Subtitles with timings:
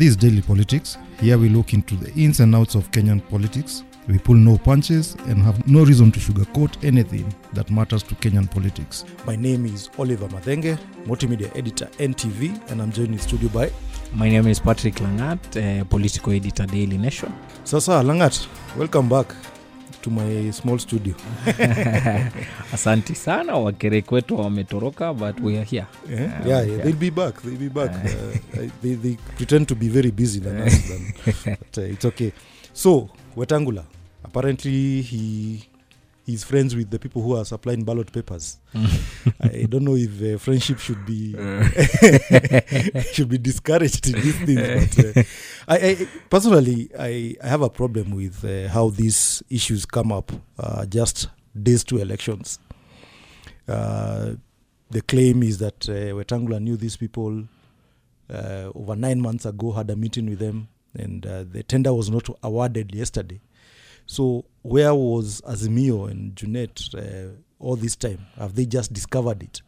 [0.00, 0.96] This is Daily Politics.
[1.20, 3.84] Here we look into the ins and outs of Kenyan politics.
[4.08, 8.50] We pull no punches and have no reason to sugarcoat anything that matters to Kenyan
[8.50, 9.04] politics.
[9.26, 13.70] My name is Oliver Madenge, multimedia editor NTV, and I'm joined in studio by
[14.14, 17.30] My name is Patrick Langat, uh, political editor Daily Nation.
[17.64, 18.46] Sasa Langat.
[18.78, 19.34] Welcome back
[20.02, 21.14] to my small studio.
[22.72, 25.86] Asante sana, wakerek wetu wametoroka but we are here.
[26.10, 26.82] Yeah, Yeah, yeah, yeah.
[26.84, 27.42] they'll be back.
[27.42, 27.90] They'll be back.
[27.90, 31.14] Uh, they, they pretend to be very busy than us, than,
[31.60, 32.32] but uh, it's okay.
[32.72, 33.84] So Wetangula,
[34.24, 35.64] apparently he
[36.30, 38.58] he's friends with the people who are supplying ballot papers.
[39.40, 41.32] I don't know if uh, friendship should be
[43.12, 44.94] should be discouraged in these things.
[44.94, 45.22] But uh,
[45.68, 50.32] I, I personally, I, I have a problem with uh, how these issues come up
[50.58, 51.28] uh, just
[51.60, 52.58] days to elections.
[53.68, 54.34] Uh,
[54.90, 57.44] the claim is that uh, Wetangula knew these people
[58.28, 62.10] uh, over nine months ago, had a meeting with them, and uh, the tender was
[62.10, 63.40] not awarded yesterday.
[64.10, 67.30] So where was Azimio and Junet uh,
[67.60, 68.26] all this time?
[68.36, 69.62] Have they just discovered it?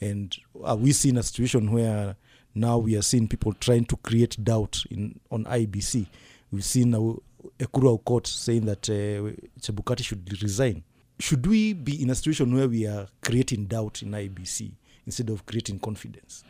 [0.00, 2.14] And are we seeing a situation where
[2.54, 6.06] now we are seeing people trying to create doubt in on IEBC?
[6.52, 10.84] We've seen a, Ekuru Aukot saying that uh, Chebukati should resign.
[11.18, 14.70] Should we be in a situation where we are creating doubt in IEBC
[15.06, 16.44] instead of creating confidence?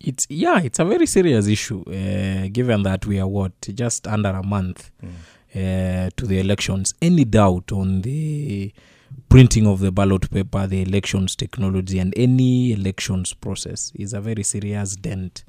[0.00, 1.82] It's yeah, it's a very serious issue.
[1.82, 4.90] Uh, given that we are what just under a month
[5.54, 8.72] uh, to the elections, any doubt on the
[9.28, 14.42] printing of the ballot paper, the elections technology, and any elections process is a very
[14.42, 15.44] serious dent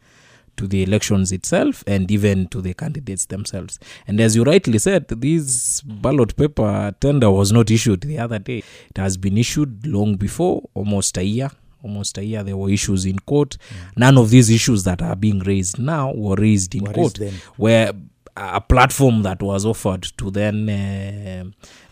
[0.58, 3.80] to the elections itself and even to the candidates themselves.
[4.08, 8.64] And as you rightly said, this ballot paper tender was not issued the other day.
[8.90, 11.50] It has been issued long before, almost a year.
[11.84, 13.58] Almost a year, there were issues in court.
[13.96, 17.20] None of these issues that are being raised now were raised in Were court
[17.58, 17.92] where
[18.38, 21.44] a platform that was offered to then uh,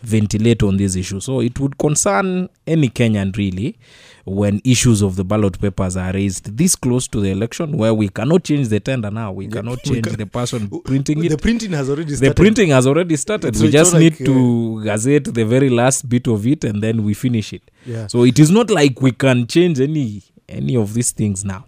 [0.02, 1.20] ventilate on this issue.
[1.20, 3.78] So it would concern any Kenyan really
[4.26, 8.08] when issues of the ballot papers are raised this close to the election where we
[8.08, 9.32] cannot change the tender now.
[9.32, 11.28] We cannot we change can- the person printing The it.
[11.30, 12.36] The printing has already The started.
[12.36, 13.56] printing has already started.
[13.56, 17.04] So we just need like, to gazette the very last bit of it and then
[17.04, 17.62] we finish it.
[17.86, 18.06] Yeah.
[18.06, 21.64] So it is not like we can change any any of these things now.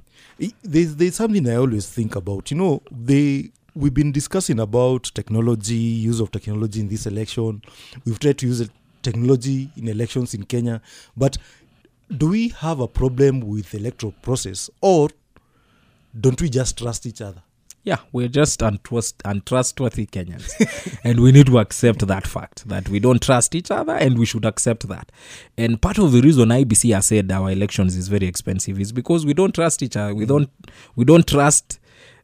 [0.62, 2.50] There's there's something I always think about.
[2.50, 7.62] You know, they we've been discussing about technology, use of technology in this election.
[8.04, 8.68] We've tried to use
[9.02, 10.80] technology in elections in Kenya,
[11.16, 11.36] but
[12.16, 15.10] do we have a problem with the electoral process, or
[16.18, 17.42] don't we just trust each other?
[17.82, 20.98] Yeah, we're just untrust, untrustworthy Kenyans.
[21.04, 24.26] and we need to accept that fact that we don't trust each other and we
[24.26, 25.12] should accept that.
[25.56, 29.24] And part of the reason IEBC has said our elections is very expensive is because
[29.24, 30.16] we don't trust each other.
[30.16, 30.50] We don't
[30.96, 31.78] we don't trust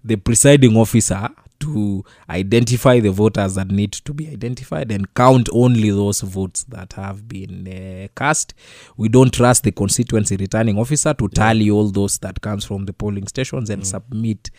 [0.05, 1.31] the presiding officer
[1.63, 6.93] to identify the voters that need to be identified and count only those votes that
[6.95, 8.53] have been uh, cast.
[8.97, 12.93] We don't trust the constituency returning officer to tally all those that comes from the
[12.93, 14.51] polling stations and submit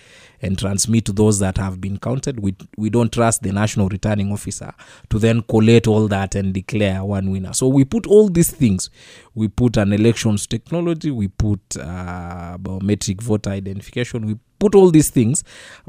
[0.42, 2.40] and transmit those that have been counted.
[2.40, 4.74] We we don't trust the national returning officer
[5.10, 7.54] to then collate all that and declare one winner.
[7.54, 8.90] So we put all these things.
[9.36, 11.12] We put an elections technology.
[11.12, 14.26] We put uh, biometric voter identification.
[14.26, 15.44] We put all these things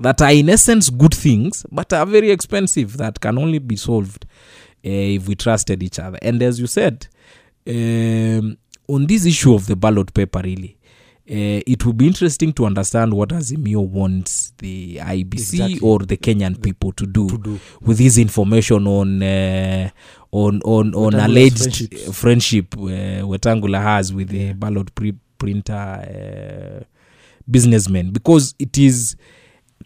[0.07, 4.23] that are in essence good things but are very expensive that can only be solved
[4.87, 6.97] uh, if we trusted each other and as you said
[7.75, 8.57] um,
[8.95, 10.77] on this issue of the ballot paper really
[11.27, 15.79] uh, it would be interesting to understand what Azimio wants the IEBC Exactly.
[15.81, 17.59] or the Kenyan people to do, To do.
[17.81, 19.89] with this information on uh,
[20.33, 26.85] on on on alleged friendship uh, Wetangula has with the ballot pre- printer uh,
[27.51, 29.17] businessmen because it is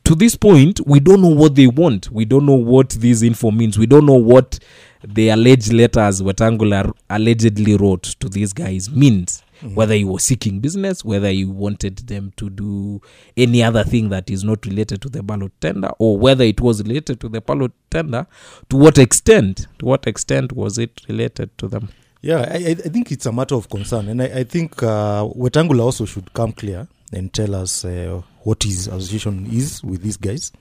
[0.05, 2.11] to this point we don't know what they want.
[2.11, 3.79] We don't know what this info means.
[3.79, 4.59] We don't know what
[5.07, 9.43] the alleged letters Wetangula allegedly wrote to these guys means.
[9.75, 13.03] Whether he was seeking business whether he wanted them to do
[13.37, 16.81] any other thing that is not related to the ballot tender or whether it was
[16.85, 18.29] related to the ballot tender
[18.69, 21.89] to what extent to what extent was it related to them?
[22.23, 25.25] Yeah, I, I I think it's a matter of concern, and I, I think uh,
[25.25, 30.17] Wetangula also should come clear and tell us uh, what his association is with these
[30.17, 30.53] guys.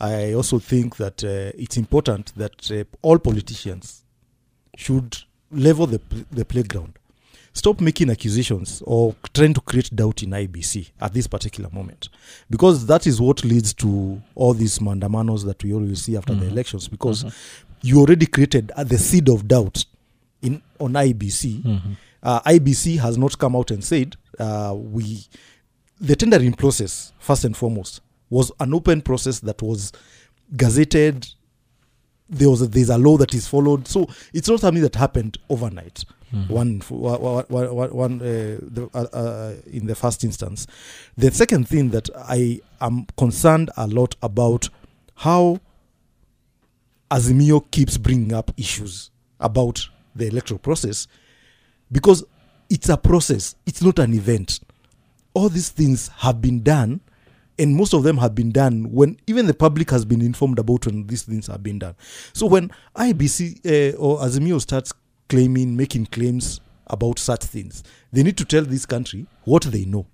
[0.00, 4.04] I also think that uh, it's important that uh, all politicians
[4.76, 5.16] should
[5.50, 6.00] level the
[6.32, 6.98] the playground.
[7.52, 12.08] Stop making accusations or trying to create doubt in IEBC at this particular moment,
[12.50, 16.46] because that is what leads to all these mandamanos that we always see after the
[16.48, 16.88] elections.
[16.88, 17.24] Because
[17.82, 19.84] you already created uh, the seed of doubt
[20.42, 21.64] in on IEBC.
[22.24, 25.24] Uh, IEBC has not come out and said uh, we
[26.00, 28.00] the tendering process first and foremost
[28.30, 29.92] was an open process that was
[30.56, 31.32] gazetted.
[32.28, 35.38] There was a, there's a law that is followed, so it's not something that happened
[35.48, 36.04] overnight.
[36.48, 40.66] One, wa- wa- wa- wa- one, uh, the, uh, uh, in the first instance.
[41.16, 44.68] The second thing that I am concerned a lot about
[45.14, 45.60] how
[47.10, 51.06] Azimio keeps bringing up issues about the electoral process
[51.92, 52.24] because
[52.68, 54.58] it's a process, it's not an event.
[55.34, 57.00] All these things have been done,
[57.58, 60.86] and most of them have been done when even the public has been informed about
[60.86, 61.94] when these things have been done.
[62.32, 64.92] So when IEBC uh, or Azimio starts
[65.28, 67.82] claiming, making claims about such things,
[68.12, 70.06] they need to tell this country what they know.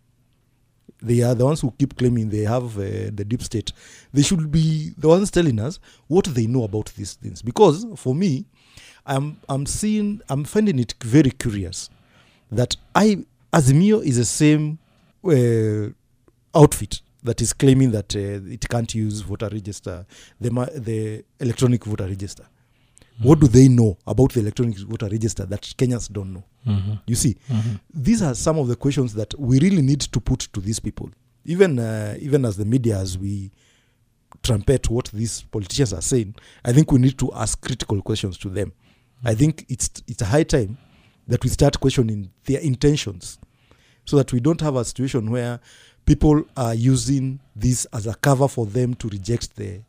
[1.02, 3.72] They are the ones who keep claiming they have uh, the deep state.
[4.12, 5.78] They should be the ones telling us
[6.08, 7.40] what they know about these things.
[7.40, 8.44] Because for me,
[9.06, 11.88] I'm I'm seeing I'm finding it very curious
[12.52, 14.78] that I Azimio is the same
[15.24, 15.90] uh,
[16.54, 20.06] outfit that is claiming that uh, it can't use voter register,
[20.40, 22.46] the the electronic voter register.
[23.22, 26.44] What do they know about the electronic voter register that Kenyans don't know?
[26.66, 26.92] Mm-hmm.
[27.06, 27.36] You see,
[27.92, 31.10] these are some of the questions that we really need to put to these people.
[31.44, 33.50] Even uh, even as the media, as we
[34.42, 36.34] trumpet what these politicians are saying,
[36.64, 38.72] I think we need to ask critical questions to them.
[39.22, 40.78] I think it's it's a high time
[41.28, 43.38] that we start questioning their intentions,
[44.10, 45.60] so that we don't have a situation where
[46.04, 49.80] people are using this as a cover for them to reject the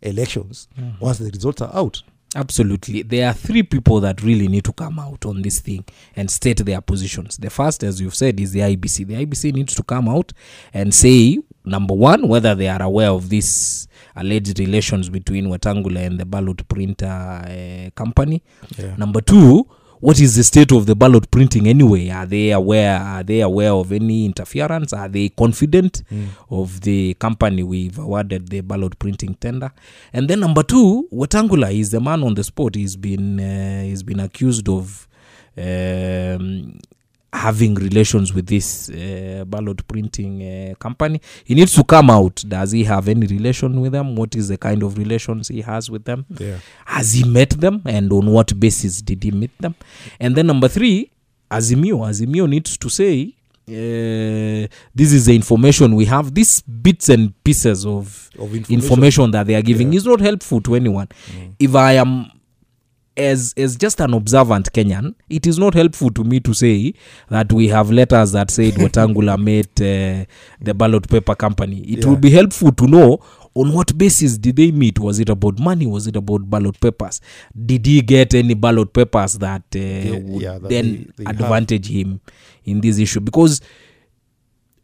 [0.00, 0.66] elections
[0.98, 2.02] once the results are out.
[2.34, 3.02] Absolutely.
[3.02, 5.84] There are three people that really need to come out on this thing
[6.16, 7.36] and state their positions.
[7.36, 9.06] The first, as you've said, is the IBC.
[9.06, 10.32] The IBC needs to come out
[10.72, 16.18] and say, number one, whether they are aware of this alleged relations between Watangula and
[16.18, 18.42] the ballot printer uh, company.
[18.78, 18.96] Yeah.
[18.96, 19.66] Number two,
[20.00, 22.10] what is the state of the ballot printing anyway?
[22.10, 22.98] Are they aware?
[22.98, 24.92] Are they aware of any interference?
[24.92, 26.02] Are they confident
[26.50, 29.72] of the company we've awarded the ballot printing tender?
[30.12, 32.74] And then number two, Watangula is the man on the spot.
[32.74, 35.08] He's been uh, he's been accused of
[35.56, 36.78] um,
[37.36, 41.20] having relations with this uh, ballot printing uh, company.
[41.44, 42.42] He needs to come out.
[42.48, 44.16] Does he have any relation with them?
[44.16, 46.24] What is the kind of relations he has with them?
[46.38, 46.58] Yeah.
[46.84, 49.74] has he met them and on what basis did he meet them
[50.20, 51.10] and then number three
[51.50, 53.32] azimio azimio needs to say
[53.68, 59.46] uh, this is the information we have these bits and pieces of Of information, that
[59.46, 59.98] they are giving Yeah.
[59.98, 61.08] is not helpful to anyone
[61.58, 62.30] if i am
[63.16, 66.92] as as just an observant kenyan it is not helpful to me to say
[67.30, 70.24] that we have letters that said watangula met uh,
[70.60, 71.80] the ballot paper company.
[71.80, 72.10] It Yeah.
[72.10, 73.18] would be helpful to know
[73.54, 74.98] on what basis did they meet?
[74.98, 75.86] Was it about money?
[75.86, 77.20] Was it about ballot papers?
[77.54, 81.40] Did he get any ballot papers that uh, would yeah, that then they- they have.
[81.40, 82.20] advantage him
[82.64, 83.20] in this issue?
[83.20, 83.62] Because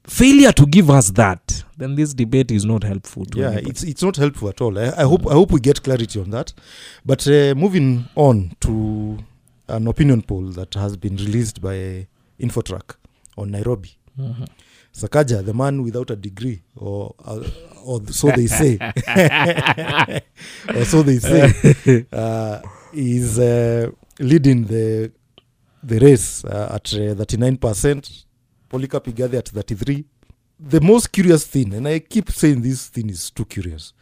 [0.07, 3.71] failure to give us that then this debate is not helpful to yeah anybody.
[3.71, 4.79] it's it's not helpful at all.
[4.79, 6.53] I, I hope i hope we get clarity on that.
[7.05, 9.19] But uh, moving on to
[9.69, 12.07] an opinion poll that has been released by
[12.41, 12.97] infotrak
[13.37, 13.97] on nairobi.
[14.19, 14.47] Mhm.
[14.93, 17.43] sakaja the man without a degree or uh,
[17.85, 18.79] or so they say.
[20.77, 22.07] Or so they say.
[22.13, 22.61] Uh,
[22.93, 25.11] is uh, leading the
[25.83, 28.25] the race uh, at uh, 39%
[28.73, 30.05] Polycarp Igathe at 33
[30.59, 33.93] the most curious thing and i keep saying this thing is too curious.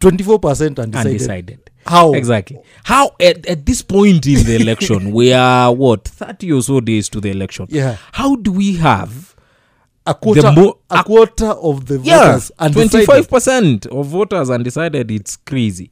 [0.00, 1.70] 24% undecided, undecided.
[1.86, 2.12] How?
[2.12, 2.58] Exactly.
[2.84, 7.08] How at, at this point in the election we are what 30 or so days
[7.10, 7.66] to the election.
[7.68, 7.96] Yeah.
[8.12, 9.36] How do we have
[10.04, 13.08] a quarter mo- a, a- quarter of the yeah undecided.
[13.08, 15.90] 25% of voters undecided it's crazy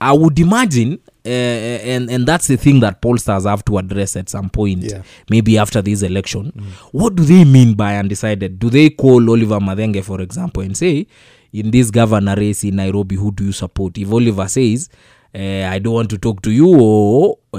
[0.00, 4.28] i would imagine uh, and and that's the thing that pollsters have to address at
[4.28, 5.02] some point Yeah.
[5.28, 6.52] maybe after this election.
[6.92, 8.58] What do they mean by undecided?
[8.60, 11.06] Do they call oliver mathenge for example and say
[11.52, 13.98] in this governor race in nairobi who do you support?
[13.98, 14.88] If oliver says
[15.34, 17.58] uh, i don't want to talk to you or uh,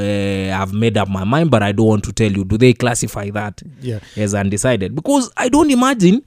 [0.62, 3.29] i've made up my mind but i don't want to tell you do they classify
[3.32, 4.00] that yeah.
[4.15, 4.96] as undecided?
[4.96, 6.22] Because i don't imagine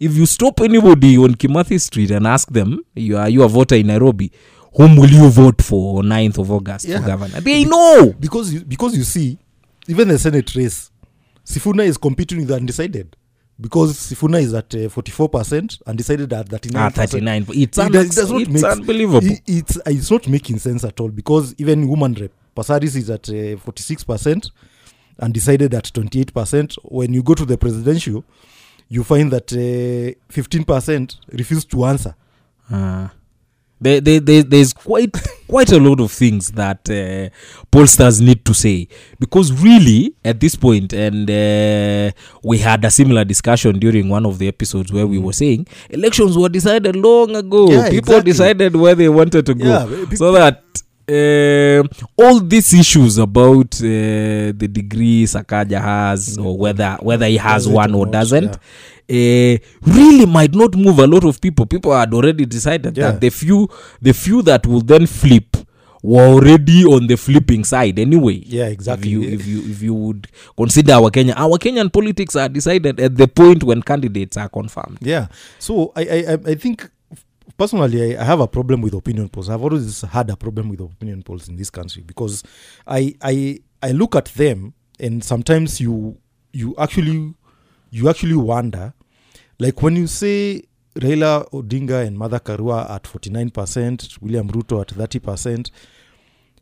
[0.00, 3.74] if you stop anybody on kimathi street and ask them you are you a voter
[3.76, 4.30] in nairobi
[4.76, 7.00] whom will you vote for 9th of august Yeah.
[7.00, 7.40] for governor?
[7.40, 8.12] They know.
[8.20, 9.38] because you, because you see
[9.88, 10.90] even the senate race
[11.44, 13.16] sifuna is competing with undecided
[13.58, 18.14] because sifuna is at uh, 44% undecided at 39 ah 39 it's, It does- it
[18.14, 19.26] does not it's make- unbelievable.
[19.26, 23.08] It- it's uh, it's not making sense at all because even woman rep pasaris is
[23.10, 24.50] at uh, 46%
[25.22, 28.24] undecided at 28% when you go to the presidential
[28.88, 32.14] you find that uh, 15% refuse to answer.
[32.70, 33.10] Ah.
[33.78, 35.14] There, there, there, there's quite
[35.48, 37.28] quite a lot of things that uh,
[37.70, 38.88] pollsters need to say.
[39.18, 42.10] Because really at this point and uh,
[42.42, 46.38] we had a similar discussion during one of the episodes where we were saying elections
[46.38, 47.70] were decided long ago.
[47.70, 48.32] Yeah, people exactly.
[48.32, 49.64] decided where they wanted to go.
[49.66, 50.62] Yeah, so that
[51.08, 57.68] uh, all these issues about uh, the degree Sakaja has or whether whether he has
[57.68, 58.58] one or doesn't
[59.08, 61.66] uh, really might not move a lot of people.
[61.66, 63.12] People had already decided Yeah.
[63.12, 63.68] that the few
[64.02, 65.56] the few that will then flip
[66.02, 68.42] were already on the flipping side anyway.
[68.46, 69.12] Yeah, exactly.
[69.12, 73.00] If you if you if you would consider our Kenya our Kenyan politics are decided
[73.00, 74.98] at the point when candidates are confirmed.
[75.00, 75.28] Yeah.
[75.58, 76.88] So I I, I- think
[77.56, 79.48] personally I, I have a problem with opinion polls.
[79.48, 82.42] I've always had a problem with opinion polls in this country because
[82.86, 86.18] I I I look at them and sometimes you
[86.52, 87.34] you actually
[87.90, 88.92] you actually wonder
[89.58, 90.62] like when you say
[90.96, 95.70] Raila Odinga and Martha Karua at 49%, William Ruto at 30%,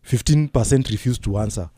[0.05, 1.71] 15% refused to answer.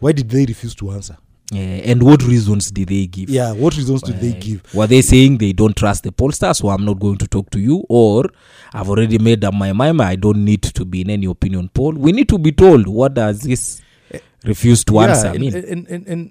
[0.00, 1.16] Why did they refuse to answer?
[1.52, 3.28] Uh, and what reasons did they give?
[3.28, 4.74] Yeah, what reasons did they Uh, give?
[4.74, 7.60] Were they saying they don't trust the pollsters, so I'm not going to talk to
[7.60, 7.84] you?
[7.88, 8.30] Or
[8.72, 11.92] I've already made up my mind, I don't need to be in any opinion poll?
[11.92, 13.82] We need to be told what does this
[14.44, 15.54] refuse to answer and, mean?
[15.54, 16.30] and and and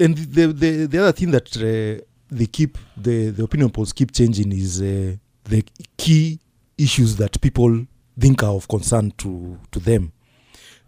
[0.00, 4.12] and, the, the the other thing that uh, they keep the the opinion polls keep
[4.12, 5.64] changing is uh, the
[5.96, 6.38] key
[6.78, 7.86] issues that people
[8.18, 10.12] think are of concern to to them.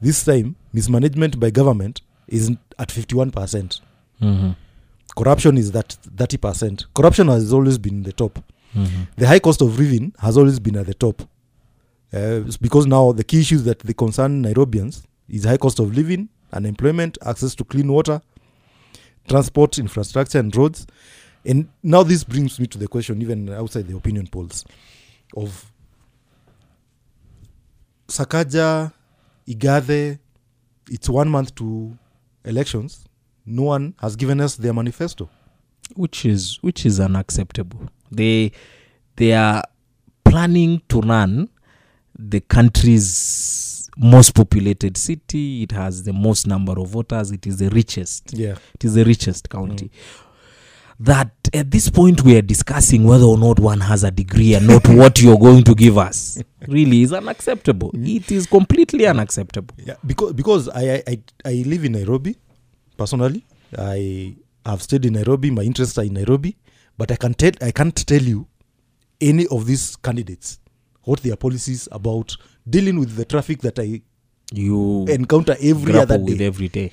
[0.01, 3.81] This time, mismanagement by government is at fifty one percent.
[5.17, 6.87] Corruption is that thirty percent.
[6.95, 8.39] Corruption has always been the top.
[8.75, 9.07] mhm.
[9.17, 11.23] The high cost of living has always been at the top.
[12.13, 16.29] Uh, because now the key issues that they concern Nairobians is high cost of living,
[16.53, 18.21] unemployment, access to clean water,
[19.29, 20.87] transport, infrastructure, and roads.
[21.45, 24.65] And now this brings me to the question, even outside the opinion polls,
[25.37, 25.71] of
[28.09, 28.93] Sakaja,
[29.47, 30.19] Igathe.
[30.91, 31.97] It's one month to
[32.45, 33.05] elections.
[33.47, 35.29] No one has given us their manifesto.
[35.97, 37.89] which is which is unacceptable.
[38.11, 38.53] They
[39.17, 39.63] they are
[40.25, 41.49] planning to run
[42.19, 43.07] the country's
[43.97, 45.63] most populated city.
[45.63, 47.31] It has the most number of voters.
[47.31, 48.33] It is the richest.
[48.33, 48.57] Yeah.
[48.75, 49.91] It is the richest county.
[51.01, 54.67] That at this point we are discussing whether or not one has a degree and
[54.67, 56.41] not what you're going to give us.
[56.69, 57.91] Really is unacceptable.
[57.93, 58.17] Mm.
[58.17, 59.75] It is completely unacceptable.
[59.79, 62.37] Yeah, because because I, I I I live in Nairobi,
[62.97, 63.45] personally.
[63.77, 65.51] I have stayed in Nairobi.
[65.51, 66.57] My interests are in Nairobi,
[66.97, 68.47] but I can tell I can't tell you
[69.21, 70.61] any of these candidates
[71.03, 72.37] what their policies about
[72.69, 74.03] dealing with the traffic that I
[74.53, 76.25] You encounter every other day.
[76.25, 76.93] with every day.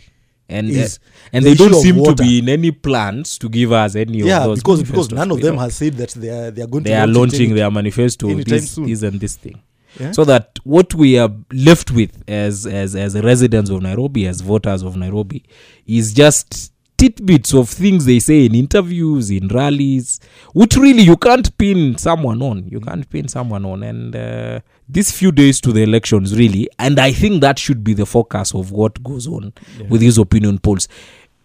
[0.50, 1.00] And uh, Is
[1.32, 2.24] and the they don't issue of seem to water.
[2.24, 5.18] be in any plans to give us any of Yeah, those because because manifestos.
[5.18, 6.96] none of We them don't- has said that they are they are going they to
[6.98, 8.86] are launch it launching any- their manifesto anytime this, soon.
[8.88, 9.62] this and this thing
[10.00, 10.12] Yeah?
[10.12, 14.84] so that what we are left with as as as residents of nairobi as voters
[14.84, 15.44] of nairobi
[15.88, 16.71] is just
[17.02, 20.20] tidbits of things they say in interviews in rallies
[20.54, 25.12] which really you can't pin someone on you can't pin someone on and uh, these
[25.12, 28.72] few days to the elections really and i think that should be the focus of
[28.72, 29.88] what goes on Yeah.
[29.90, 30.88] with these opinion polls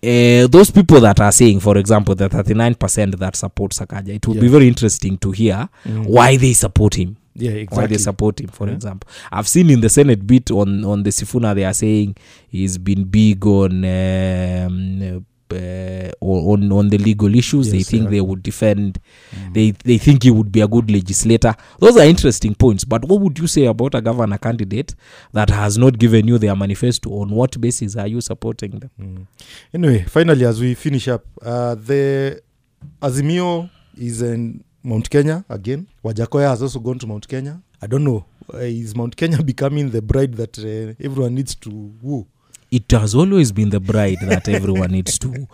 [0.03, 4.39] uh, those people that are saying, for example, the 39% that support Sakaja, it would
[4.39, 6.07] be very interesting to hear Mm.
[6.07, 7.17] why they support him.
[7.35, 7.77] yeah exactly.
[7.83, 8.75] Why they support him, for Yeah.
[8.75, 9.09] example.
[9.33, 12.15] I've seen in the Senate bit on, on the Sifuna, they are saying
[12.49, 17.71] he's been big on um, uh, on on the legal issues.
[17.71, 18.11] they think yeah.
[18.11, 18.99] they would defend.
[19.31, 19.55] Mm.
[19.55, 21.55] They they think he would be a good legislator.
[21.79, 22.85] Those are interesting points.
[22.85, 24.95] But what would you say about a governor candidate
[25.33, 27.11] that has not given you their manifesto?
[27.11, 28.91] On what basis are you supporting them?
[29.01, 29.27] Mm.
[29.75, 32.41] Anyway, finally, as we finish up, uh, the
[33.01, 35.87] Azimio is in Mount Kenya again.
[36.05, 37.61] Wajakoya has also gone to Mount Kenya.
[37.83, 38.25] I don't know.
[38.53, 42.27] Uh, is Mount Kenya becoming the bride that uh, everyone needs to woo?
[42.77, 45.47] It has always been the bride that everyone needs to.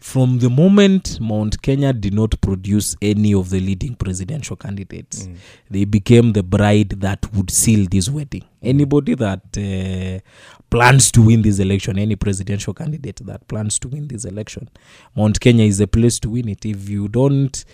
[0.00, 5.36] From the moment Mount Kenya did not produce any of the leading presidential candidates, Mm.
[5.70, 8.44] they became the bride that would seal this wedding.
[8.62, 10.20] Anybody that uh,
[10.70, 14.68] plans to win this election, any presidential candidate that plans to win this election,
[15.16, 16.64] Mount Kenya is the place to win it.
[16.64, 17.64] If you don't,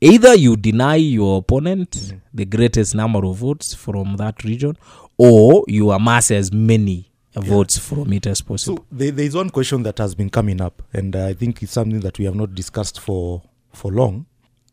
[0.00, 2.20] either you deny your opponent Mm.
[2.34, 4.76] the greatest number of votes from that region,
[5.16, 8.76] or you amass as many votes from it as possible.
[8.78, 11.72] So there, there is one question that has been coming up, and I think it's
[11.72, 14.26] something that we have not discussed for for long.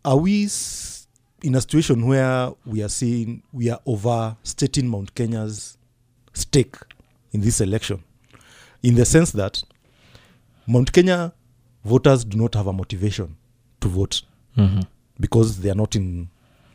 [0.04, 0.44] Are we
[1.42, 5.78] in a situation where we are seeing we are overstating Mount Kenya's
[6.34, 6.76] stake
[7.32, 8.04] in this election,
[8.84, 9.64] in the sense that
[10.68, 11.34] Mount Kenya
[11.86, 13.36] voters do not have a motivation
[13.80, 14.22] to vote
[14.58, 14.86] Mhm.
[15.20, 16.28] because they are not in,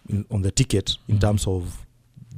[0.09, 1.21] in on the ticket in Mhm.
[1.21, 1.87] terms of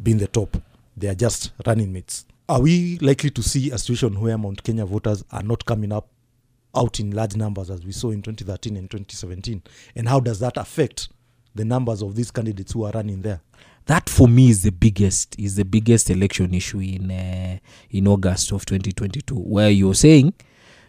[0.03, 0.57] being the top.
[0.99, 2.25] they are just running mates.
[2.49, 6.09] Are we likely to see a situation where Mount Kenya voters are not coming up
[6.77, 9.63] out in large numbers as we saw in 2013 and 2017?
[9.97, 11.09] And how does that affect
[11.55, 13.41] the numbers of these candidates who are running there?
[13.87, 17.59] that for me is the biggest is the biggest election issue in uh,
[17.91, 20.33] in August of 2022 where you're saying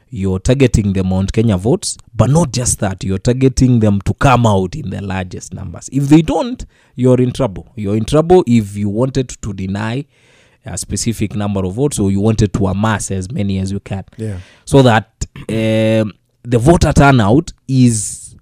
[0.09, 4.45] you're targeting the Mount Kenya votes but not just that you're targeting them to come
[4.45, 8.75] out in the largest numbers if they don't you're in trouble you're in trouble if
[8.75, 10.03] you wanted to deny
[10.67, 14.03] a specific number of votes or you wanted to amass as many as you can
[14.17, 14.39] Yeah.
[14.65, 18.35] so that um, the voter turnout is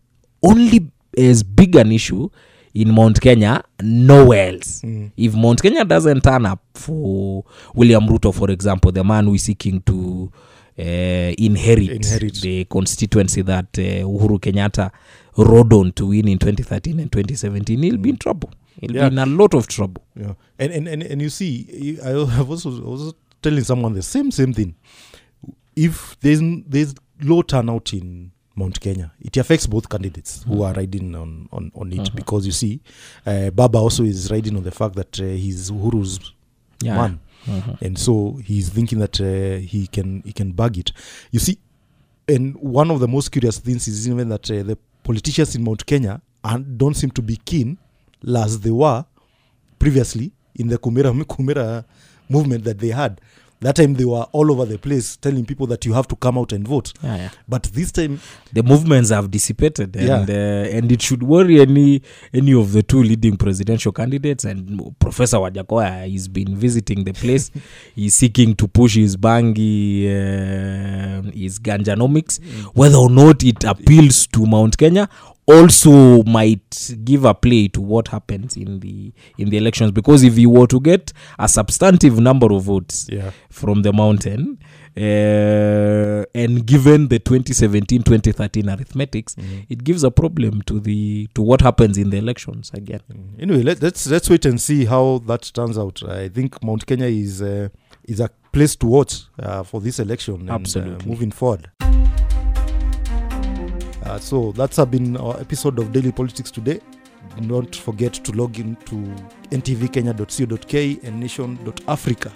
[0.43, 2.29] only as big an issue
[2.73, 4.81] in Mount Kenya, nowhere else.
[4.81, 5.11] Mm.
[5.15, 9.43] If Mount Kenya doesn't turn up for William Ruto, for example, the man who is
[9.43, 10.29] seeking to
[10.77, 10.81] uh,
[11.37, 12.35] inherit, Inherit.
[12.41, 14.91] the constituency that uh, Uhuru Kenyatta
[15.37, 18.51] rode on to win in 2013 and 2017, he'll be in trouble.
[18.81, 19.09] He'll Yeah.
[19.09, 20.03] be in a lot of trouble.
[20.15, 24.01] Yeah, and and and, and you see, I have also I was telling someone the
[24.03, 24.75] same same thing.
[25.75, 31.15] If there's there's low turnout in Mount Kenya, it affects both candidates who are riding
[31.15, 32.15] on on, on it Mhm.
[32.15, 32.79] because you see,
[33.25, 36.19] uh, Baba also is riding on the fact that uh, he's Uhuru's
[36.81, 36.95] Yeah.
[36.95, 37.81] man, Mhm.
[37.81, 40.91] and so he's thinking that uh, he can he can bag it.
[41.31, 41.57] You see,
[42.27, 45.85] and one of the most curious things is even that uh, the politicians in Mount
[45.85, 47.77] Kenya and don't seem to be keen,
[48.27, 49.05] as they were
[49.79, 51.83] previously in the Kumira, Kumira
[52.29, 53.19] movement that they had.
[53.61, 56.37] That time they were all over the place telling people that you have to come
[56.37, 56.91] out and vote.
[57.01, 57.29] Yeah, yeah.
[57.47, 58.19] But this time,
[58.51, 60.35] the movements have dissipated and Yeah.
[60.35, 62.01] uh, and it should worry any
[62.33, 67.49] any of the two leading presidential candidates and professor wajakoya he's been visiting the place
[67.95, 72.39] he's seeking to push his bangi uh, his ganjanomics
[72.75, 75.07] whether or not it appeals to mount kenya
[75.47, 80.37] also might give a play to what happens in the in the elections because if
[80.37, 84.57] you were to get a substantive number of votes yeah, from the mountain
[84.97, 89.35] uh, and given the 2017-2013 arithmetics
[89.69, 93.01] it gives a problem to the to what happens in the elections again
[93.39, 96.01] Anyway, let, let's let's wait and see how that turns out.
[96.07, 97.69] I think Mount Kenya is uh,
[98.05, 100.49] is a place to watch uh, for this election.
[100.49, 101.69] and, uh, moving forward.
[104.05, 106.79] Uh, so that's uh, been our episode of Daily Politics today.
[107.47, 108.95] Don't forget to log in to
[109.49, 112.31] ntvkenya.co.k and nation.africa